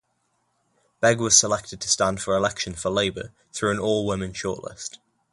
Begg 0.99 1.19
was 1.19 1.37
selected 1.37 1.79
to 1.79 1.87
stand 1.87 2.23
for 2.23 2.35
election 2.35 2.73
for 2.73 2.89
Labour 2.89 3.33
through 3.53 3.69
an 3.69 3.77
all-women 3.77 4.33
shortlist. 4.33 4.97